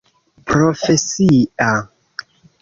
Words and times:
profesia 0.51 1.71